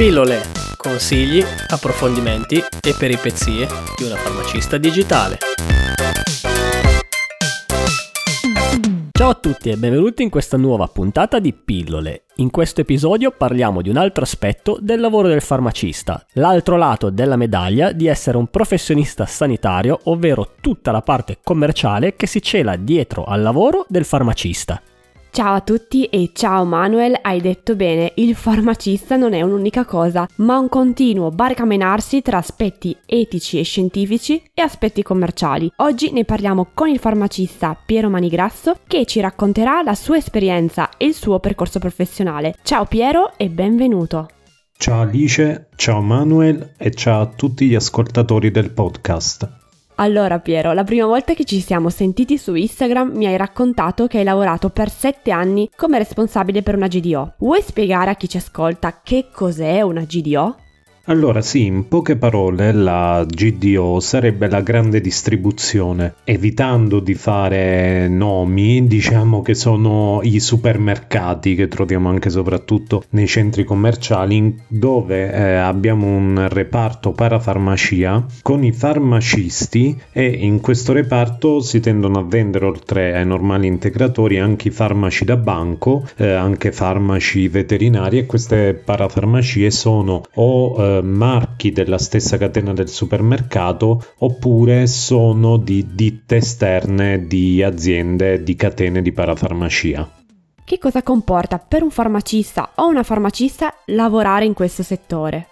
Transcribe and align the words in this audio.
Pillole, 0.00 0.40
consigli, 0.78 1.44
approfondimenti 1.68 2.56
e 2.56 2.94
peripezie 2.98 3.68
di 3.98 4.04
una 4.04 4.16
farmacista 4.16 4.78
digitale. 4.78 5.36
Ciao 9.12 9.28
a 9.28 9.34
tutti 9.34 9.68
e 9.68 9.76
benvenuti 9.76 10.22
in 10.22 10.30
questa 10.30 10.56
nuova 10.56 10.86
puntata 10.86 11.38
di 11.38 11.52
Pillole. 11.52 12.24
In 12.36 12.50
questo 12.50 12.80
episodio 12.80 13.30
parliamo 13.30 13.82
di 13.82 13.90
un 13.90 13.98
altro 13.98 14.24
aspetto 14.24 14.78
del 14.80 15.00
lavoro 15.00 15.28
del 15.28 15.42
farmacista, 15.42 16.24
l'altro 16.32 16.78
lato 16.78 17.10
della 17.10 17.36
medaglia 17.36 17.92
di 17.92 18.06
essere 18.06 18.38
un 18.38 18.46
professionista 18.46 19.26
sanitario, 19.26 20.00
ovvero 20.04 20.54
tutta 20.62 20.92
la 20.92 21.02
parte 21.02 21.40
commerciale 21.44 22.16
che 22.16 22.26
si 22.26 22.40
cela 22.40 22.76
dietro 22.76 23.24
al 23.24 23.42
lavoro 23.42 23.84
del 23.86 24.06
farmacista. 24.06 24.80
Ciao 25.32 25.54
a 25.54 25.60
tutti 25.60 26.06
e 26.06 26.32
ciao 26.34 26.64
Manuel, 26.64 27.16
hai 27.22 27.40
detto 27.40 27.76
bene, 27.76 28.14
il 28.16 28.34
farmacista 28.34 29.14
non 29.14 29.32
è 29.32 29.42
un'unica 29.42 29.84
cosa, 29.84 30.26
ma 30.38 30.58
un 30.58 30.68
continuo 30.68 31.30
barcamenarsi 31.30 32.20
tra 32.20 32.38
aspetti 32.38 32.96
etici 33.06 33.60
e 33.60 33.62
scientifici 33.62 34.42
e 34.52 34.60
aspetti 34.60 35.04
commerciali. 35.04 35.70
Oggi 35.76 36.10
ne 36.10 36.24
parliamo 36.24 36.70
con 36.74 36.88
il 36.88 36.98
farmacista 36.98 37.78
Piero 37.86 38.10
Manigrasso 38.10 38.78
che 38.88 39.06
ci 39.06 39.20
racconterà 39.20 39.82
la 39.82 39.94
sua 39.94 40.16
esperienza 40.16 40.88
e 40.96 41.06
il 41.06 41.14
suo 41.14 41.38
percorso 41.38 41.78
professionale. 41.78 42.56
Ciao 42.64 42.84
Piero 42.86 43.30
e 43.36 43.48
benvenuto. 43.50 44.30
Ciao 44.76 45.02
Alice, 45.02 45.68
ciao 45.76 46.00
Manuel 46.00 46.72
e 46.76 46.90
ciao 46.90 47.20
a 47.20 47.26
tutti 47.26 47.68
gli 47.68 47.76
ascoltatori 47.76 48.50
del 48.50 48.72
podcast. 48.72 49.59
Allora 50.00 50.38
Piero, 50.38 50.72
la 50.72 50.82
prima 50.82 51.04
volta 51.04 51.34
che 51.34 51.44
ci 51.44 51.60
siamo 51.60 51.90
sentiti 51.90 52.38
su 52.38 52.54
Instagram 52.54 53.14
mi 53.14 53.26
hai 53.26 53.36
raccontato 53.36 54.06
che 54.06 54.16
hai 54.16 54.24
lavorato 54.24 54.70
per 54.70 54.88
7 54.88 55.30
anni 55.30 55.68
come 55.76 55.98
responsabile 55.98 56.62
per 56.62 56.74
una 56.74 56.86
GDO. 56.86 57.34
Vuoi 57.36 57.60
spiegare 57.60 58.08
a 58.08 58.14
chi 58.14 58.26
ci 58.26 58.38
ascolta 58.38 59.02
che 59.02 59.26
cos'è 59.30 59.82
una 59.82 60.00
GDO? 60.00 60.56
Allora 61.04 61.40
sì, 61.40 61.64
in 61.64 61.88
poche 61.88 62.16
parole 62.16 62.72
la 62.72 63.24
GDO 63.26 64.00
sarebbe 64.00 64.48
la 64.48 64.60
grande 64.60 65.00
distribuzione. 65.00 66.14
Evitando 66.24 67.00
di 67.00 67.14
fare 67.14 68.06
nomi, 68.06 68.86
diciamo 68.86 69.40
che 69.40 69.54
sono 69.54 70.20
i 70.22 70.38
supermercati 70.38 71.54
che 71.54 71.68
troviamo 71.68 72.10
anche 72.10 72.28
soprattutto 72.28 73.02
nei 73.10 73.26
centri 73.26 73.64
commerciali 73.64 74.54
dove 74.68 75.32
eh, 75.32 75.54
abbiamo 75.54 76.06
un 76.06 76.46
reparto 76.48 77.12
parafarmacia 77.12 78.26
con 78.42 78.62
i 78.62 78.72
farmacisti 78.72 79.98
e 80.12 80.26
in 80.26 80.60
questo 80.60 80.92
reparto 80.92 81.60
si 81.60 81.80
tendono 81.80 82.18
a 82.18 82.24
vendere 82.24 82.66
oltre 82.66 83.16
ai 83.16 83.26
normali 83.26 83.66
integratori 83.66 84.38
anche 84.38 84.68
i 84.68 84.70
farmaci 84.70 85.24
da 85.24 85.38
banco, 85.38 86.06
eh, 86.16 86.30
anche 86.30 86.72
farmaci 86.72 87.48
veterinari 87.48 88.18
e 88.18 88.26
queste 88.26 88.74
parafarmacie 88.74 89.70
sono 89.70 90.22
o 90.34 90.76
eh, 90.78 90.89
marchi 91.02 91.72
della 91.72 91.98
stessa 91.98 92.36
catena 92.36 92.72
del 92.72 92.88
supermercato 92.88 94.04
oppure 94.18 94.86
sono 94.86 95.56
di 95.56 95.86
ditte 95.92 96.36
esterne 96.36 97.26
di 97.26 97.62
aziende 97.62 98.42
di 98.42 98.54
catene 98.56 99.02
di 99.02 99.12
parafarmacia. 99.12 100.10
Che 100.64 100.78
cosa 100.78 101.02
comporta 101.02 101.58
per 101.58 101.82
un 101.82 101.90
farmacista 101.90 102.70
o 102.76 102.86
una 102.86 103.02
farmacista 103.02 103.74
lavorare 103.86 104.44
in 104.44 104.54
questo 104.54 104.82
settore? 104.82 105.46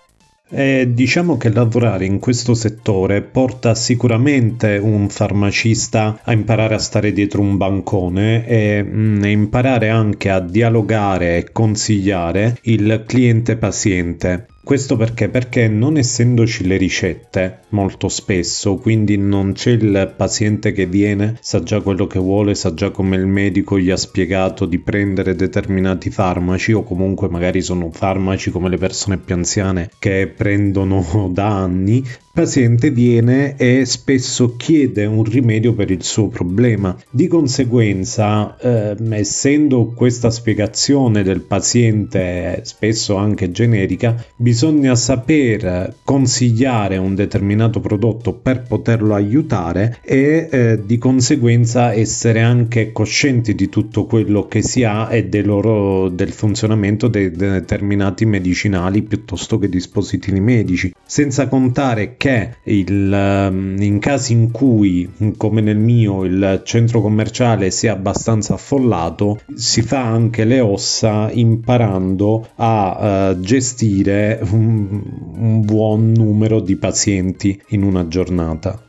Eh, 0.50 0.89
diciamo 0.94 1.36
che 1.36 1.50
lavorare 1.50 2.06
in 2.06 2.19
questo 2.19 2.55
settore 2.55 3.20
porta 3.20 3.75
sicuramente 3.75 4.78
un 4.78 5.11
farmacista 5.11 6.20
a 6.22 6.33
imparare 6.33 6.75
a 6.75 6.78
stare 6.78 7.12
dietro 7.12 7.42
un 7.42 7.59
bancone 7.59 8.47
e 8.47 8.83
mh, 8.83 8.98
mm, 8.98 9.25
imparare 9.25 9.91
anche 9.91 10.31
a 10.31 10.41
dialogare 10.41 11.36
e 11.36 11.53
consigliare 11.53 12.56
il 12.62 13.05
cliente 13.06 13.56
paziente. 13.56 14.47
Questo 14.69 14.97
perché? 14.97 15.31
Perché 15.31 15.67
non 15.67 15.97
essendoci 15.97 16.67
le 16.67 16.77
ricette 16.77 17.61
molto 17.71 18.09
spesso, 18.09 18.77
quindi 18.77 19.17
non 19.17 19.53
c'è 19.53 19.71
il 19.71 20.12
paziente 20.15 20.73
che 20.73 20.84
viene, 20.84 21.39
sa 21.41 21.62
già 21.62 21.81
quello 21.81 22.06
che 22.06 22.19
vuole, 22.19 22.55
sa 22.55 22.75
già 22.75 22.91
come 22.91 23.17
il 23.17 23.27
medico 23.27 23.78
gli 23.78 23.89
ha 23.89 23.97
spiegato 23.97 24.67
di 24.67 24.78
prendere 24.78 25.34
determinati 25.34 26.11
farmaci 26.11 26.73
o 26.75 26.83
comunque 26.83 27.31
magari 27.31 27.62
sono 27.62 27.91
farmaci 27.91 28.51
come 28.51 28.69
le 28.69 28.77
persone 28.77 29.17
più 29.17 29.34
anziane 29.34 29.89
che 29.99 30.27
prendono 30.37 31.03
da 31.33 31.47
anni, 31.47 32.05
paziente 32.38 32.93
viene 32.93 33.56
e 33.56 33.84
spesso 33.84 34.54
chiede 34.54 35.04
un 35.06 35.25
rimedio 35.25 35.75
per 35.75 35.91
il 35.91 36.04
suo 36.04 36.28
problema. 36.28 36.97
Di 37.10 37.26
conseguenza, 37.26 38.56
eh, 38.56 38.94
essendo 39.10 39.93
questa 39.93 40.31
spiegazione 40.31 41.25
del 41.25 41.41
paziente 41.41 42.60
spesso 42.62 43.16
anche 43.16 43.50
generica, 43.50 44.25
bisogna 44.37 44.94
saper 44.94 45.97
consigliare 46.04 46.97
un 46.97 47.16
determinato 47.16 47.81
prodotto 47.81 48.34
per 48.34 48.62
poterlo 48.62 49.15
aiutare 49.15 49.98
e 50.04 50.48
eh, 50.48 50.81
di 50.87 50.97
conseguenza 50.97 51.93
essere 51.93 52.41
anche 52.41 52.93
coscienti 52.93 53.56
di 53.56 53.69
tutto 53.69 54.04
quello 54.04 54.47
che 54.47 54.62
si 54.62 54.84
ha 54.84 55.12
e 55.12 55.25
del, 55.25 55.44
loro, 55.44 56.09
del 56.09 56.31
funzionamento 56.31 57.09
dei 57.09 57.32
determinati 57.32 58.27
medicinali 58.27 59.03
piuttosto 59.03 59.59
che 59.59 59.69
dispositivi 59.69 60.38
medici, 60.38 60.94
senza 61.04 61.48
contare 61.48 62.15
che 62.16 62.28
che 62.28 62.56
il, 62.65 63.11
ehm, 63.11 63.81
in 63.81 63.99
casi 63.99 64.34
in 64.34 64.50
cui, 64.50 65.09
come 65.39 65.62
nel 65.62 65.78
mio, 65.78 66.25
il 66.25 66.61
centro 66.65 67.00
commerciale 67.00 67.71
sia 67.71 67.93
abbastanza 67.93 68.55
affollato, 68.55 69.41
si 69.55 69.81
fa 69.81 70.03
anche 70.03 70.44
le 70.44 70.61
ossa 70.61 71.31
imparando 71.33 72.49
a 72.56 73.31
uh, 73.31 73.41
gestire 73.41 74.41
un, 74.50 75.03
un 75.37 75.65
buon 75.65 76.12
numero 76.12 76.61
di 76.61 76.77
pazienti 76.77 77.61
in 77.69 77.83
una 77.83 78.06
giornata 78.09 78.88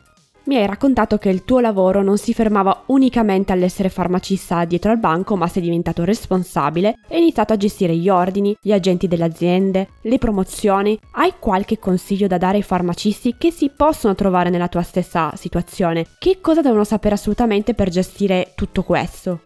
mi 0.49 0.57
hai 0.57 0.65
raccontato 0.65 1.19
che 1.19 1.29
il 1.29 1.45
tuo 1.45 1.59
lavoro 1.59 2.01
non 2.01 2.17
si 2.17 2.33
fermava 2.33 2.85
unicamente 2.87 3.51
all'essere 3.51 3.87
farmacista 3.87 4.65
dietro 4.65 4.89
al 4.89 4.97
banco, 4.97 5.35
ma 5.35 5.47
sei 5.47 5.61
diventato 5.61 6.03
responsabile 6.03 6.95
e 7.07 7.17
hai 7.17 7.21
iniziato 7.21 7.53
a 7.53 7.57
gestire 7.57 7.95
gli 7.95 8.09
ordini, 8.09 8.57
gli 8.59 8.71
agenti 8.71 9.07
delle 9.07 9.25
aziende, 9.25 9.89
le 10.01 10.17
promozioni. 10.17 10.99
Hai 11.11 11.33
qualche 11.38 11.77
consiglio 11.77 12.25
da 12.25 12.39
dare 12.39 12.57
ai 12.57 12.63
farmacisti 12.63 13.35
che 13.38 13.51
si 13.51 13.69
possono 13.69 14.15
trovare 14.15 14.49
nella 14.49 14.67
tua 14.67 14.81
stessa 14.81 15.31
situazione? 15.35 16.07
Che 16.17 16.39
cosa 16.41 16.61
devono 16.61 16.83
sapere 16.83 17.13
assolutamente 17.13 17.75
per 17.75 17.89
gestire 17.89 18.53
tutto 18.55 18.81
questo? 18.81 19.41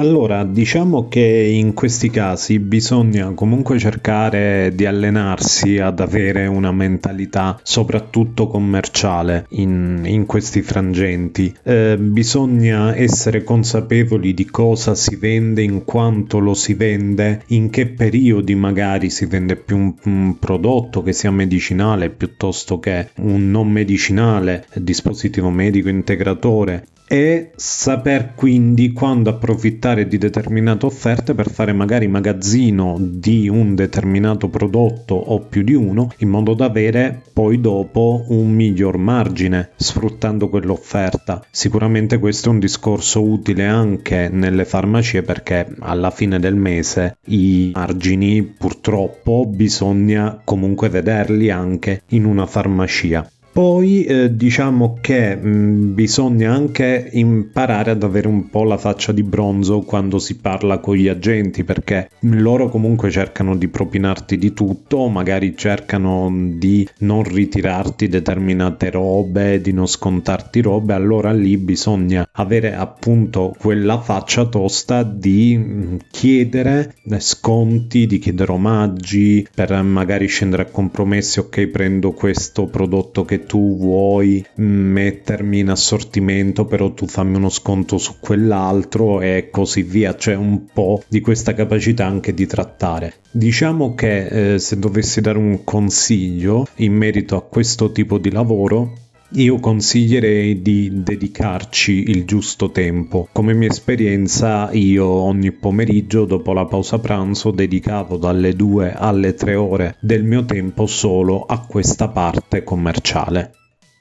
Allora, 0.00 0.44
diciamo 0.44 1.08
che 1.08 1.20
in 1.20 1.74
questi 1.74 2.08
casi 2.08 2.60
bisogna 2.60 3.32
comunque 3.32 3.80
cercare 3.80 4.70
di 4.72 4.86
allenarsi 4.86 5.80
ad 5.80 5.98
avere 5.98 6.46
una 6.46 6.70
mentalità 6.70 7.58
soprattutto 7.64 8.46
commerciale 8.46 9.46
in, 9.50 10.02
in 10.04 10.24
questi 10.24 10.62
frangenti. 10.62 11.52
Eh, 11.64 11.96
bisogna 11.98 12.94
essere 12.94 13.42
consapevoli 13.42 14.34
di 14.34 14.44
cosa 14.44 14.94
si 14.94 15.16
vende, 15.16 15.62
in 15.62 15.82
quanto 15.84 16.38
lo 16.38 16.54
si 16.54 16.74
vende, 16.74 17.42
in 17.48 17.68
che 17.68 17.88
periodi 17.88 18.54
magari 18.54 19.10
si 19.10 19.26
vende 19.26 19.56
più 19.56 19.78
un, 19.78 19.94
un 20.04 20.38
prodotto 20.38 21.02
che 21.02 21.12
sia 21.12 21.32
medicinale 21.32 22.10
piuttosto 22.10 22.78
che 22.78 23.08
un 23.16 23.50
non 23.50 23.68
medicinale, 23.68 24.64
dispositivo 24.74 25.50
medico 25.50 25.88
integratore 25.88 26.86
e 27.08 27.52
saper 27.56 28.34
quindi 28.34 28.92
quando 28.92 29.30
approfittare 29.30 30.06
di 30.06 30.18
determinate 30.18 30.84
offerte 30.84 31.34
per 31.34 31.50
fare 31.50 31.72
magari 31.72 32.06
magazzino 32.06 32.96
di 33.00 33.48
un 33.48 33.74
determinato 33.74 34.48
prodotto 34.48 35.14
o 35.14 35.40
più 35.40 35.62
di 35.62 35.72
uno 35.72 36.12
in 36.18 36.28
modo 36.28 36.52
da 36.52 36.66
avere 36.66 37.22
poi 37.32 37.60
dopo 37.60 38.24
un 38.28 38.50
miglior 38.52 38.98
margine 38.98 39.70
sfruttando 39.76 40.48
quell'offerta. 40.48 41.44
Sicuramente 41.50 42.18
questo 42.18 42.50
è 42.50 42.52
un 42.52 42.58
discorso 42.58 43.22
utile 43.22 43.64
anche 43.64 44.28
nelle 44.30 44.66
farmacie 44.66 45.22
perché 45.22 45.66
alla 45.78 46.10
fine 46.10 46.38
del 46.38 46.56
mese 46.56 47.16
i 47.26 47.70
margini 47.74 48.42
purtroppo 48.42 49.46
bisogna 49.46 50.40
comunque 50.44 50.90
vederli 50.90 51.50
anche 51.50 52.02
in 52.08 52.24
una 52.24 52.44
farmacia. 52.44 53.28
Poi 53.58 54.04
eh, 54.04 54.36
diciamo 54.36 54.98
che 55.00 55.34
mh, 55.34 55.48
mm, 55.48 55.94
bisogna 55.94 56.52
anche 56.52 57.08
imparare 57.14 57.90
ad 57.90 58.04
avere 58.04 58.28
un 58.28 58.48
po' 58.50 58.62
la 58.62 58.76
faccia 58.76 59.10
di 59.10 59.24
bronzo 59.24 59.80
quando 59.80 60.20
si 60.20 60.36
parla 60.36 60.78
con 60.78 60.94
gli 60.94 61.08
agenti 61.08 61.64
perché 61.64 62.08
loro 62.20 62.68
comunque 62.68 63.10
cercano 63.10 63.56
di 63.56 63.66
propinarti 63.66 64.38
di 64.38 64.52
tutto, 64.52 65.08
magari 65.08 65.56
cercano 65.56 66.30
di 66.54 66.88
non 66.98 67.24
ritirarti 67.24 68.06
determinate 68.06 68.90
robe, 68.90 69.60
di 69.60 69.72
non 69.72 69.88
scontarti 69.88 70.60
robe, 70.60 70.94
allora 70.94 71.32
lì 71.32 71.56
bisogna 71.56 72.28
avere 72.30 72.76
appunto 72.76 73.52
quella 73.58 73.98
faccia 73.98 74.44
tosta 74.44 75.02
di 75.02 75.56
mm, 75.58 75.96
chiedere 76.12 76.94
sconti, 77.18 78.06
di 78.06 78.20
chiedere 78.20 78.52
omaggi 78.52 79.48
per 79.52 79.82
magari 79.82 80.28
scendere 80.28 80.62
a 80.62 80.66
compromessi, 80.66 81.40
ok 81.40 81.66
prendo 81.66 82.12
questo 82.12 82.66
prodotto 82.66 83.24
che 83.24 83.46
tu 83.48 83.78
vuoi 83.78 84.44
mettermi 84.56 85.60
in 85.60 85.70
assortimento, 85.70 86.66
però 86.66 86.92
tu 86.92 87.06
fammi 87.06 87.36
uno 87.36 87.48
sconto 87.48 87.96
su 87.96 88.16
quell'altro 88.20 89.22
e 89.22 89.48
così 89.50 89.82
via. 89.82 90.14
C'è 90.14 90.34
un 90.34 90.66
po' 90.72 91.02
di 91.08 91.20
questa 91.20 91.54
capacità 91.54 92.04
anche 92.06 92.34
di 92.34 92.46
trattare. 92.46 93.14
Diciamo 93.30 93.94
che 93.94 94.54
eh, 94.54 94.58
se 94.58 94.78
dovessi 94.78 95.22
dare 95.22 95.38
un 95.38 95.64
consiglio 95.64 96.66
in 96.76 96.92
merito 96.92 97.36
a 97.36 97.42
questo 97.42 97.90
tipo 97.90 98.18
di 98.18 98.30
lavoro, 98.30 98.92
io 99.32 99.58
consiglierei 99.58 100.62
di 100.62 101.02
dedicarci 101.02 102.10
il 102.10 102.24
giusto 102.24 102.70
tempo. 102.70 103.28
Come 103.30 103.52
mia 103.52 103.68
esperienza, 103.68 104.70
io 104.72 105.06
ogni 105.06 105.52
pomeriggio 105.52 106.24
dopo 106.24 106.52
la 106.52 106.64
pausa 106.64 106.98
pranzo 106.98 107.50
dedicavo 107.50 108.16
dalle 108.16 108.54
2 108.54 108.94
alle 108.94 109.34
3 109.34 109.54
ore 109.54 109.96
del 110.00 110.24
mio 110.24 110.44
tempo 110.44 110.86
solo 110.86 111.44
a 111.44 111.60
questa 111.60 112.08
parte 112.08 112.64
commerciale. 112.64 113.52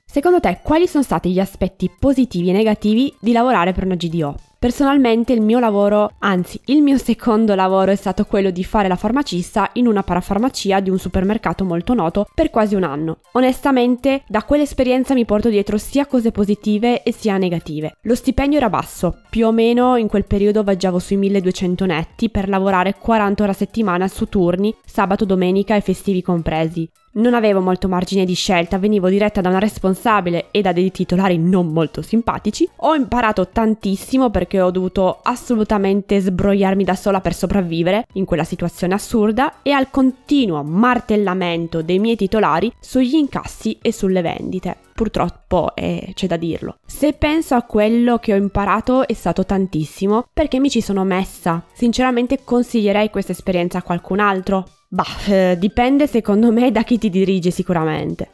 Secondo 0.05 0.39
te, 0.39 0.59
quali 0.63 0.87
sono 0.87 1.03
stati 1.03 1.31
gli 1.31 1.39
aspetti 1.39 1.91
positivi 1.99 2.49
e 2.49 2.53
negativi 2.53 3.13
di 3.19 3.33
lavorare 3.33 3.73
per 3.73 3.83
una 3.83 3.95
GDO? 3.95 4.46
Personalmente 4.59 5.33
il 5.33 5.41
mio 5.41 5.59
lavoro, 5.59 6.15
anzi 6.17 6.59
il 6.65 6.81
mio 6.81 6.97
secondo 6.97 7.53
lavoro 7.53 7.91
è 7.91 7.95
stato 7.95 8.25
quello 8.25 8.49
di 8.49 8.63
fare 8.63 8.87
la 8.87 8.95
farmacista 8.95 9.69
in 9.73 9.85
una 9.85 10.01
parafarmacia 10.01 10.79
di 10.79 10.89
un 10.89 10.97
supermercato 10.97 11.63
molto 11.63 11.93
noto 11.93 12.25
per 12.33 12.49
quasi 12.49 12.73
un 12.73 12.81
anno. 12.81 13.19
Onestamente 13.33 14.23
da 14.27 14.41
quell'esperienza 14.41 15.13
mi 15.13 15.25
porto 15.25 15.49
dietro 15.49 15.77
sia 15.77 16.07
cose 16.07 16.31
positive 16.31 17.03
e 17.03 17.11
sia 17.11 17.37
negative. 17.37 17.97
Lo 18.01 18.15
stipendio 18.15 18.57
era 18.57 18.69
basso, 18.69 19.21
più 19.29 19.45
o 19.45 19.51
meno 19.51 19.95
in 19.95 20.07
quel 20.07 20.25
periodo 20.25 20.63
viaggiavo 20.63 20.97
sui 20.97 21.17
1200 21.17 21.85
netti 21.85 22.31
per 22.31 22.49
lavorare 22.49 22.95
40 22.99 23.43
ore 23.43 23.51
a 23.51 23.55
settimana 23.55 24.07
su 24.07 24.27
turni, 24.27 24.75
sabato, 24.83 25.23
domenica 25.23 25.75
e 25.75 25.81
festivi 25.81 26.23
compresi. 26.23 26.89
Non 27.17 27.33
avevo 27.33 27.61
molto 27.61 27.87
margine 27.87 28.25
di 28.25 28.35
scelta, 28.35 28.77
venivo 28.77 29.09
diretta 29.09 29.41
da 29.41 29.49
una 29.49 29.57
responsabile 29.57 30.49
e 30.51 30.61
da 30.61 30.71
dei 30.71 30.91
titolari 30.91 31.39
non 31.39 31.73
molto 31.73 32.03
simpatici. 32.03 32.69
Ho 32.77 32.93
imparato 32.93 33.47
tantissimo 33.47 34.29
perché 34.29 34.61
ho 34.61 34.69
dovuto 34.69 35.19
assolutamente 35.23 36.19
sbrogliarmi 36.19 36.83
da 36.83 36.93
sola 36.93 37.19
per 37.19 37.33
sopravvivere 37.33 38.05
in 38.13 38.25
quella 38.25 38.43
situazione 38.43 38.93
assurda 38.93 39.63
e 39.63 39.71
al 39.71 39.89
continuo 39.89 40.61
martellamento 40.61 41.81
dei 41.81 41.97
miei 41.97 42.15
titolari 42.15 42.71
sugli 42.79 43.15
incassi 43.15 43.79
e 43.81 43.91
sulle 43.91 44.21
vendite. 44.21 44.77
Purtroppo 44.93 45.75
eh, 45.75 46.11
c'è 46.13 46.27
da 46.27 46.37
dirlo. 46.37 46.77
Se 46.85 47.13
penso 47.13 47.55
a 47.55 47.63
quello 47.63 48.19
che 48.19 48.33
ho 48.33 48.35
imparato 48.37 49.07
è 49.07 49.13
stato 49.13 49.43
tantissimo 49.43 50.25
perché 50.31 50.59
mi 50.59 50.69
ci 50.69 50.81
sono 50.81 51.03
messa. 51.03 51.63
Sinceramente 51.73 52.43
consiglierei 52.43 53.09
questa 53.09 53.31
esperienza 53.31 53.79
a 53.79 53.83
qualcun 53.83 54.19
altro, 54.19 54.65
Bah, 54.89 55.03
eh, 55.27 55.57
dipende 55.59 56.07
secondo 56.07 56.51
me 56.51 56.71
da 56.71 56.83
chi 56.83 56.97
ti 56.97 57.09
dirige 57.09 57.51
sicuramente. 57.51 58.29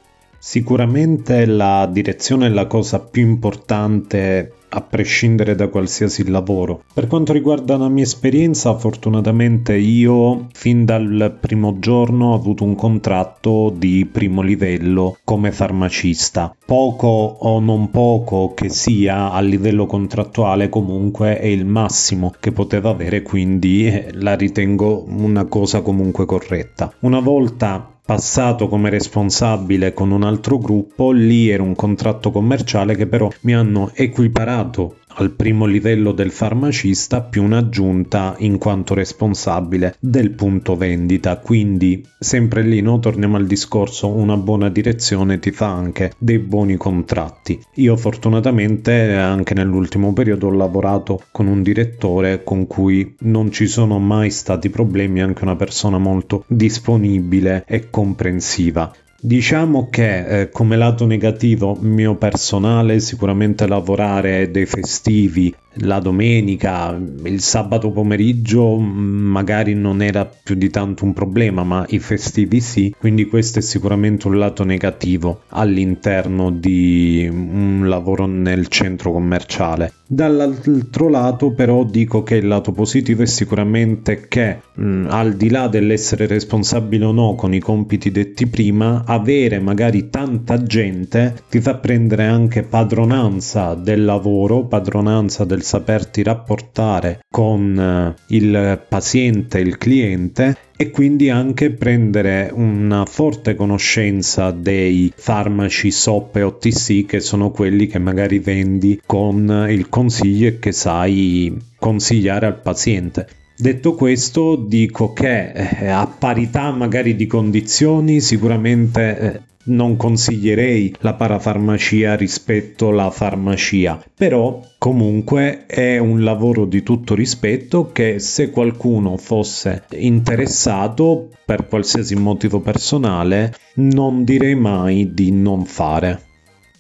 Sicuramente 0.46 1.46
la 1.46 1.90
direzione 1.90 2.48
è 2.48 2.50
la 2.50 2.68
cosa 2.68 3.00
più 3.00 3.26
importante 3.26 4.56
a 4.68 4.82
prescindere 4.82 5.56
da 5.56 5.70
qualsiasi 5.70 6.28
lavoro. 6.28 6.84
Per 6.94 7.08
quanto 7.08 7.32
riguarda 7.32 7.78
la 7.78 7.88
mia 7.88 8.04
esperienza, 8.04 8.78
fortunatamente 8.78 9.78
io 9.78 10.48
fin 10.52 10.84
dal 10.84 11.38
primo 11.40 11.80
giorno 11.80 12.32
ho 12.32 12.34
avuto 12.34 12.66
un 12.66 12.76
contratto 12.76 13.74
di 13.74 14.06
primo 14.06 14.42
livello 14.42 15.18
come 15.24 15.54
farmacista. 15.54 16.54
Poco 16.66 17.08
o 17.08 17.62
non 17.62 17.90
poco 17.90 18.54
che 18.54 18.68
sia 18.68 19.32
a 19.32 19.40
livello 19.40 19.86
contrattuale 19.86 20.68
comunque 20.68 21.40
è 21.40 21.48
il 21.48 21.66
massimo 21.66 22.34
che 22.38 22.52
poteva 22.52 22.90
avere, 22.90 23.22
quindi 23.22 23.88
eh, 23.88 24.10
la 24.12 24.36
ritengo 24.36 25.06
una 25.08 25.46
cosa 25.46 25.80
comunque 25.80 26.26
corretta. 26.26 26.94
Una 27.00 27.22
volta 27.22 27.93
passato 28.06 28.68
come 28.68 28.90
responsabile 28.90 29.94
con 29.94 30.12
un 30.12 30.24
altro 30.24 30.58
gruppo, 30.58 31.12
lì 31.12 31.50
era 31.50 31.64
un 31.64 31.76
contratto 31.76 32.32
commerciale 32.32 32.96
che 32.96 33.08
però 33.08 33.30
mi 33.42 33.54
hanno 33.54 33.92
equiparato 33.94 34.98
al 35.16 35.32
primo 35.32 35.66
livello 35.66 36.12
del 36.12 36.32
farmacista 36.32 37.22
più 37.22 37.44
un'aggiunta 37.44 38.36
in 38.40 38.58
quanto 38.58 38.94
responsabile 38.94 39.96
del 40.00 40.32
punto 40.32 40.76
vendita. 40.76 41.38
Quindi 41.38 42.06
sempre 42.20 42.64
lì 42.64 42.82
no, 42.82 43.00
torniamo 43.00 43.38
al 43.38 43.46
discorso, 43.46 44.08
una 44.10 44.38
buona 44.38 44.70
direzione 44.70 45.40
ti 45.40 45.52
fa 45.52 45.68
anche 45.68 46.14
dei 46.18 46.40
buoni 46.40 46.78
contratti. 46.78 47.60
Io 47.76 47.96
fortunatamente 47.96 49.14
anche 49.14 49.54
nell'ultimo 49.54 50.14
periodo 50.14 50.48
ho 50.48 50.52
lavorato 50.52 51.24
con 51.32 51.48
un 51.48 51.62
direttore 51.62 52.44
con 52.44 52.68
cui 52.68 53.16
non 53.20 53.52
ci 53.52 53.68
sono 53.68 54.00
mai 54.00 54.30
stati 54.30 54.70
problemi, 54.70 55.22
anche 55.22 55.44
una 55.44 55.56
persona 55.56 55.98
molto 55.98 56.44
disponibile 56.48 57.64
e 57.68 57.90
comprensiva. 57.90 58.92
Diciamo 59.26 59.88
che 59.90 60.42
eh, 60.42 60.50
come 60.50 60.76
lato 60.76 61.06
negativo 61.06 61.78
mio 61.80 62.16
personale 62.16 63.00
sicuramente 63.00 63.66
lavorare 63.66 64.52
dei 64.52 64.66
festivi 64.66 65.56
la 65.78 66.00
domenica, 66.00 67.00
il 67.24 67.40
sabato 67.40 67.90
pomeriggio 67.92 68.78
magari 68.78 69.76
non 69.76 70.02
era 70.02 70.26
più 70.26 70.56
di 70.56 70.70
tanto 70.70 71.06
un 71.06 71.14
problema, 71.14 71.64
ma 71.64 71.86
i 71.88 72.00
festivi 72.00 72.60
sì, 72.60 72.94
quindi 72.98 73.26
questo 73.26 73.60
è 73.60 73.62
sicuramente 73.62 74.28
un 74.28 74.38
lato 74.38 74.66
negativo 74.66 75.44
all'interno 75.50 76.52
di 76.52 77.26
un 77.32 77.88
lavoro 77.88 78.26
nel 78.26 78.68
centro 78.68 79.14
commerciale. 79.14 79.94
Dall'altro 80.14 81.10
lato 81.10 81.54
però 81.54 81.84
dico 81.84 82.22
che 82.22 82.36
il 82.36 82.46
lato 82.46 82.72
positivo 82.72 83.24
è 83.24 83.26
sicuramente 83.26 84.28
che 84.28 84.60
mh, 84.76 85.08
al 85.10 85.34
di 85.34 85.50
là 85.50 85.68
dell'essere 85.68 86.28
responsabile 86.28 87.06
o 87.06 87.12
no 87.12 87.34
con 87.34 87.52
i 87.52 87.60
compiti 87.60 88.12
detti 88.12 88.46
prima, 88.46 89.06
avere 89.08 89.60
magari 89.60 90.12
tanta 90.12 90.62
gente 90.62 91.42
ti 91.50 91.60
fa 91.60 91.78
prendere 91.78 92.26
anche 92.26 92.62
padronanza 92.62 93.74
del 93.74 94.06
lavoro, 94.06 94.66
padronanza 94.66 95.46
del 95.46 95.64
saperti 95.64 96.22
rapportare 96.22 97.22
con 97.28 97.76
eh, 97.76 98.36
il 98.36 98.86
paziente, 98.88 99.58
il 99.58 99.80
cliente 99.80 100.58
e 100.84 100.92
quindi 100.92 101.30
anche 101.30 101.72
prendere 101.72 102.52
una 102.54 103.06
forte 103.06 103.56
conoscenza 103.56 104.52
dei 104.52 105.14
farmaci 105.16 105.92
SOP 105.92 106.36
e 106.36 106.42
OTC 106.42 107.06
che 107.06 107.22
sono 107.22 107.52
quelli 107.52 107.88
che 107.88 108.00
magari 108.00 108.40
vendi 108.40 109.02
con 109.06 109.68
il 109.70 109.88
consiglio 109.88 110.50
e 110.50 110.60
che 110.60 110.74
sai 110.74 111.58
consigliare 111.80 112.48
al 112.48 112.60
paziente. 112.60 113.43
Detto 113.56 113.94
questo, 113.94 114.56
dico 114.56 115.14
che 115.14 115.52
eh, 115.52 115.88
a 115.88 116.08
parità 116.08 116.72
magari 116.72 117.16
di 117.16 117.28
condizioni 117.28 118.20
sicuramente 118.20 119.20
eh, 119.20 119.42
non 119.66 119.96
consiglierei 119.96 120.96
la 121.00 121.14
parafarmacia 121.14 122.16
rispetto 122.16 122.90
alla 122.90 123.10
farmacia, 123.12 124.04
però 124.14 124.60
comunque 124.78 125.66
è 125.68 125.98
un 125.98 126.24
lavoro 126.24 126.66
di 126.66 126.84
tutto 126.84 127.16
rispetto 127.16 127.92
che 127.92 128.20
se 128.20 128.50
qualcuno 128.50 129.18
fosse 129.18 129.84
interessato 129.92 131.30
per 131.46 131.68
qualsiasi 131.68 132.16
motivo 132.16 132.60
personale 132.60 133.54
non 133.76 134.24
direi 134.24 134.56
mai 134.56 135.14
di 135.14 135.32
non 135.32 135.66
fare. 135.66 136.32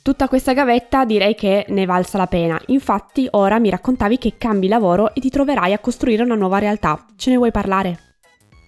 Tutta 0.03 0.27
questa 0.27 0.51
gavetta 0.51 1.05
direi 1.05 1.33
che 1.33 1.65
ne 1.69 1.85
valsa 1.85 2.17
la 2.17 2.27
pena. 2.27 2.59
Infatti, 2.67 3.25
ora 3.31 3.57
mi 3.57 3.69
raccontavi 3.69 4.17
che 4.17 4.33
cambi 4.37 4.67
lavoro 4.67 5.15
e 5.15 5.21
ti 5.21 5.29
troverai 5.29 5.71
a 5.71 5.79
costruire 5.79 6.23
una 6.23 6.35
nuova 6.35 6.59
realtà. 6.59 7.05
Ce 7.15 7.29
ne 7.29 7.37
vuoi 7.37 7.51
parlare? 7.51 7.99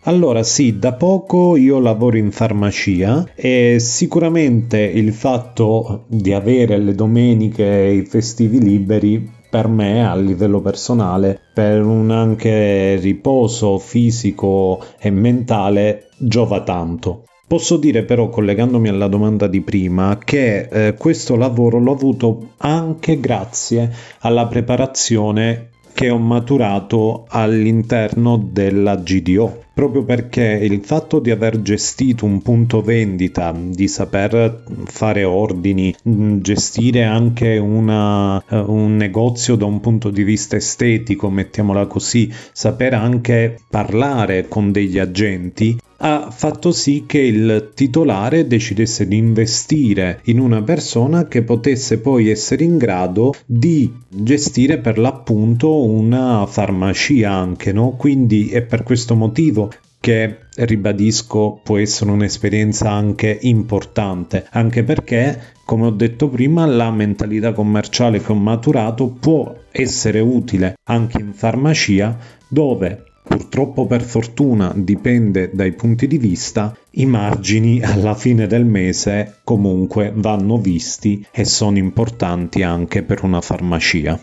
Allora 0.03 0.43
sì, 0.43 0.79
da 0.79 0.93
poco 0.93 1.57
io 1.57 1.79
lavoro 1.79 2.15
in 2.15 2.31
farmacia 2.31 3.27
e 3.35 3.79
sicuramente 3.79 4.79
il 4.79 5.11
fatto 5.11 6.05
di 6.07 6.31
avere 6.31 6.77
le 6.77 6.95
domeniche 6.95 7.65
e 7.65 7.95
i 7.95 8.05
festivi 8.05 8.61
liberi 8.61 9.29
per 9.49 9.67
me 9.67 10.07
a 10.07 10.15
livello 10.15 10.61
personale 10.61 11.37
per 11.53 11.83
un 11.83 12.11
anche 12.11 12.95
riposo 12.95 13.77
fisico 13.77 14.81
e 14.97 15.09
mentale 15.09 16.07
giova 16.17 16.61
tanto. 16.61 17.25
Posso 17.47 17.77
dire 17.77 18.03
però, 18.03 18.29
collegandomi 18.29 18.89
alla 18.89 19.07
domanda 19.07 19.47
di 19.47 19.61
prima, 19.61 20.17
che 20.17 20.67
eh, 20.69 20.95
questo 20.95 21.35
lavoro 21.35 21.79
l'ho 21.79 21.91
avuto 21.91 22.49
anche 22.57 23.19
grazie 23.19 23.93
alla 24.19 24.47
preparazione 24.47 25.69
che 25.93 26.09
ho 26.09 26.17
maturato 26.17 27.25
all'interno 27.29 28.37
della 28.51 28.95
GDO 28.95 29.63
proprio 29.75 30.05
perché 30.05 30.41
il 30.41 30.79
fatto 30.85 31.19
di 31.19 31.31
aver 31.31 31.61
gestito 31.61 32.23
un 32.23 32.41
punto 32.41 32.81
vendita, 32.81 33.53
di 33.53 33.89
saper 33.89 34.63
fare 34.85 35.25
ordini, 35.25 35.93
gestire 36.01 37.03
anche 37.03 37.57
una, 37.57 38.37
uh, 38.37 38.71
un 38.71 38.95
negozio 38.95 39.55
da 39.55 39.65
un 39.65 39.81
punto 39.81 40.11
di 40.11 40.23
vista 40.23 40.55
estetico, 40.55 41.29
mettiamola 41.29 41.87
così, 41.87 42.31
saper 42.53 42.93
anche 42.93 43.59
parlare 43.69 44.47
con 44.47 44.71
degli 44.71 44.97
agenti, 44.97 45.77
ha 45.97 46.29
fatto 46.31 46.71
sì 46.71 47.05
che 47.05 47.19
il 47.19 47.71
titolare 47.73 48.47
decidesse 48.47 49.07
di 49.07 49.17
investire 49.17 50.19
in 50.25 50.39
una 50.39 50.61
persona 50.61 51.27
che 51.27 51.43
potesse 51.43 51.99
poi 51.99 52.29
essere 52.29 52.63
in 52.63 52.77
grado 52.77 53.33
di 53.45 53.91
gestire 54.09 54.79
per 54.79 54.97
l'appunto 54.97 55.83
una 55.83 56.45
farmacia 56.45 57.31
anche, 57.31 57.71
no? 57.71 57.91
Quindi 57.91 58.49
è 58.49 58.61
per 58.61 58.83
questo 58.83 59.15
motivo 59.15 59.71
che 59.99 60.37
ribadisco 60.57 61.61
può 61.63 61.77
essere 61.77 62.11
un'esperienza 62.11 62.91
anche 62.91 63.39
importante, 63.41 64.45
anche 64.51 64.83
perché 64.83 65.53
come 65.65 65.87
ho 65.87 65.89
detto 65.89 66.29
prima, 66.29 66.67
la 66.67 66.91
mentalità 66.91 67.51
commerciale 67.51 68.21
che 68.21 68.31
ho 68.31 68.35
maturato 68.35 69.07
può 69.07 69.51
essere 69.71 70.19
utile 70.19 70.75
anche 70.83 71.19
in 71.19 71.33
farmacia 71.33 72.15
dove 72.47 73.03
Purtroppo 73.27 73.87
per 73.87 74.03
fortuna 74.03 74.71
dipende 74.75 75.49
dai 75.51 75.73
punti 75.73 76.07
di 76.07 76.17
vista, 76.17 76.77
i 76.91 77.05
margini 77.05 77.81
alla 77.81 78.13
fine 78.13 78.45
del 78.45 78.65
mese 78.65 79.39
comunque 79.43 80.13
vanno 80.15 80.57
visti 80.57 81.25
e 81.31 81.43
sono 81.43 81.77
importanti 81.77 82.61
anche 82.61 83.01
per 83.01 83.23
una 83.23 83.41
farmacia. 83.41 84.19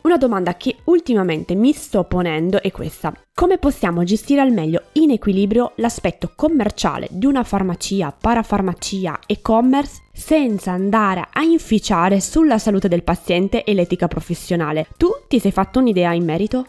Una 0.00 0.16
domanda 0.16 0.56
che 0.56 0.76
ultimamente 0.84 1.54
mi 1.54 1.72
sto 1.72 2.04
ponendo 2.04 2.62
è 2.62 2.70
questa. 2.70 3.12
Come 3.34 3.58
possiamo 3.58 4.04
gestire 4.04 4.40
al 4.40 4.52
meglio 4.52 4.84
in 4.92 5.10
equilibrio 5.10 5.72
l'aspetto 5.76 6.32
commerciale 6.34 7.08
di 7.10 7.26
una 7.26 7.44
farmacia, 7.44 8.16
parafarmacia, 8.18 9.20
e-commerce 9.26 10.00
senza 10.12 10.72
andare 10.72 11.28
a 11.30 11.42
inficiare 11.42 12.20
sulla 12.20 12.58
salute 12.58 12.88
del 12.88 13.02
paziente 13.02 13.64
e 13.64 13.74
l'etica 13.74 14.08
professionale? 14.08 14.86
Tu 14.96 15.08
ti 15.28 15.38
sei 15.38 15.52
fatto 15.52 15.80
un'idea 15.80 16.14
in 16.14 16.24
merito? 16.24 16.66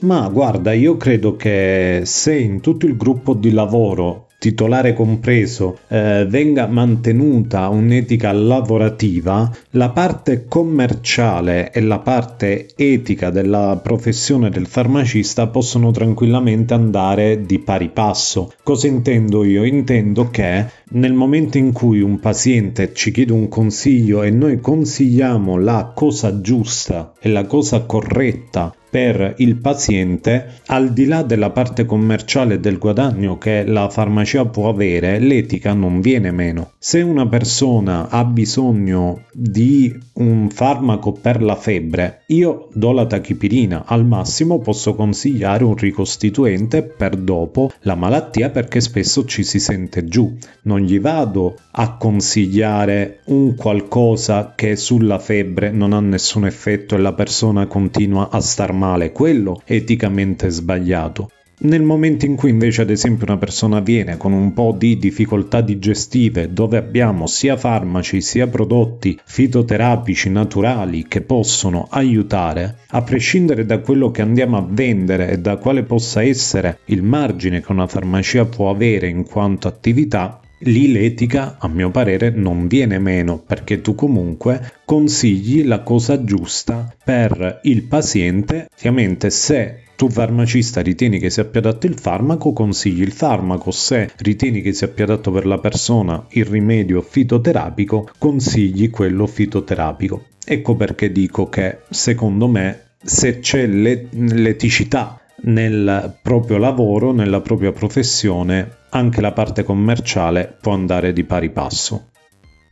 Ma 0.00 0.28
guarda, 0.28 0.72
io 0.72 0.96
credo 0.96 1.36
che 1.36 2.02
se 2.04 2.36
in 2.36 2.60
tutto 2.60 2.86
il 2.86 2.96
gruppo 2.96 3.32
di 3.34 3.52
lavoro 3.52 4.26
titolare 4.44 4.92
compreso, 4.92 5.78
eh, 5.88 6.26
venga 6.28 6.66
mantenuta 6.66 7.68
un'etica 7.68 8.30
lavorativa, 8.30 9.50
la 9.70 9.88
parte 9.88 10.44
commerciale 10.46 11.72
e 11.72 11.80
la 11.80 12.00
parte 12.00 12.68
etica 12.76 13.30
della 13.30 13.80
professione 13.82 14.50
del 14.50 14.66
farmacista 14.66 15.46
possono 15.46 15.92
tranquillamente 15.92 16.74
andare 16.74 17.46
di 17.46 17.58
pari 17.58 17.88
passo. 17.88 18.52
Cosa 18.62 18.86
intendo 18.86 19.44
io? 19.44 19.64
Intendo 19.64 20.28
che 20.28 20.66
nel 20.90 21.14
momento 21.14 21.56
in 21.56 21.72
cui 21.72 22.02
un 22.02 22.20
paziente 22.20 22.92
ci 22.92 23.12
chiede 23.12 23.32
un 23.32 23.48
consiglio 23.48 24.22
e 24.22 24.30
noi 24.30 24.60
consigliamo 24.60 25.58
la 25.58 25.90
cosa 25.94 26.42
giusta 26.42 27.14
e 27.18 27.30
la 27.30 27.46
cosa 27.46 27.84
corretta 27.84 28.74
per 28.94 29.34
il 29.38 29.56
paziente, 29.56 30.60
al 30.66 30.92
di 30.92 31.06
là 31.06 31.24
della 31.24 31.50
parte 31.50 31.84
commerciale 31.84 32.60
del 32.60 32.78
guadagno 32.78 33.38
che 33.38 33.64
la 33.66 33.88
farmacia 33.88 34.44
può 34.44 34.68
avere, 34.68 35.18
l'etica 35.18 35.72
non 35.72 36.00
viene 36.00 36.30
meno. 36.30 36.74
Se 36.78 37.00
una 37.00 37.26
persona 37.26 38.08
ha 38.08 38.24
bisogno 38.24 39.24
di 39.32 39.92
un 40.12 40.48
farmaco 40.48 41.10
per 41.10 41.42
la 41.42 41.56
febbre, 41.56 42.22
io 42.28 42.68
do 42.72 42.92
la 42.92 43.06
tachipirina, 43.06 43.84
al 43.86 44.06
massimo 44.06 44.58
posso 44.60 44.94
consigliare 44.94 45.64
un 45.64 45.76
ricostituente 45.76 46.82
per 46.82 47.16
dopo 47.16 47.70
la 47.80 47.94
malattia 47.94 48.50
perché 48.50 48.80
spesso 48.80 49.24
ci 49.26 49.44
si 49.44 49.60
sente 49.60 50.04
giù. 50.04 50.34
Non 50.62 50.80
gli 50.80 50.98
vado 50.98 51.56
a 51.72 51.96
consigliare 51.96 53.20
un 53.26 53.54
qualcosa 53.54 54.54
che 54.54 54.76
sulla 54.76 55.18
febbre 55.18 55.70
non 55.70 55.92
ha 55.92 56.00
nessun 56.00 56.46
effetto 56.46 56.94
e 56.94 56.98
la 56.98 57.12
persona 57.12 57.66
continua 57.66 58.30
a 58.30 58.40
star 58.40 58.72
male 58.72 59.12
quello 59.12 59.60
è 59.64 59.74
eticamente 59.74 60.48
sbagliato. 60.48 61.30
Nel 61.56 61.82
momento 61.82 62.26
in 62.26 62.34
cui 62.34 62.50
invece 62.50 62.82
ad 62.82 62.90
esempio 62.90 63.26
una 63.26 63.38
persona 63.38 63.80
viene 63.80 64.16
con 64.16 64.32
un 64.32 64.52
po' 64.52 64.74
di 64.76 64.98
difficoltà 64.98 65.60
digestive 65.60 66.52
dove 66.52 66.76
abbiamo 66.76 67.26
sia 67.26 67.56
farmaci 67.56 68.20
sia 68.20 68.48
prodotti 68.48 69.18
fitoterapici 69.24 70.30
naturali 70.30 71.06
che 71.06 71.20
possono 71.20 71.86
aiutare, 71.90 72.78
a 72.88 73.02
prescindere 73.02 73.64
da 73.64 73.78
quello 73.78 74.10
che 74.10 74.22
andiamo 74.22 74.56
a 74.56 74.66
vendere 74.68 75.30
e 75.30 75.38
da 75.38 75.56
quale 75.56 75.84
possa 75.84 76.22
essere 76.22 76.80
il 76.86 77.02
margine 77.02 77.60
che 77.60 77.70
una 77.72 77.86
farmacia 77.86 78.44
può 78.46 78.70
avere 78.70 79.08
in 79.08 79.24
quanto 79.24 79.68
attività, 79.68 80.40
lì 80.64 80.90
l'etica, 80.90 81.56
a 81.58 81.68
mio 81.68 81.90
parere, 81.90 82.30
non 82.30 82.66
viene 82.66 82.98
meno 82.98 83.38
perché 83.38 83.80
tu 83.80 83.94
comunque 83.94 84.72
consigli 84.84 85.64
la 85.64 85.80
cosa 85.80 86.24
giusta 86.24 86.94
per 87.02 87.60
il 87.62 87.84
paziente. 87.84 88.68
Ovviamente 88.76 89.30
se 89.30 89.83
tu 89.96 90.08
farmacista 90.08 90.80
ritieni 90.80 91.18
che 91.18 91.30
sia 91.30 91.44
più 91.44 91.60
adatto 91.60 91.86
il 91.86 91.98
farmaco, 91.98 92.52
consigli 92.52 93.02
il 93.02 93.12
farmaco, 93.12 93.70
se 93.70 94.10
ritieni 94.16 94.60
che 94.60 94.72
sia 94.72 94.88
più 94.88 95.04
adatto 95.04 95.30
per 95.30 95.46
la 95.46 95.58
persona 95.58 96.26
il 96.30 96.44
rimedio 96.44 97.00
fitoterapico, 97.00 98.10
consigli 98.18 98.90
quello 98.90 99.26
fitoterapico. 99.26 100.24
Ecco 100.44 100.74
perché 100.74 101.10
dico 101.10 101.48
che 101.48 101.78
secondo 101.88 102.48
me 102.48 102.96
se 103.02 103.40
c'è 103.40 103.66
l'eticità 103.66 105.20
nel 105.42 106.18
proprio 106.22 106.58
lavoro, 106.58 107.12
nella 107.12 107.40
propria 107.40 107.72
professione, 107.72 108.76
anche 108.90 109.20
la 109.20 109.32
parte 109.32 109.62
commerciale 109.62 110.56
può 110.60 110.72
andare 110.72 111.12
di 111.12 111.24
pari 111.24 111.50
passo. 111.50 112.08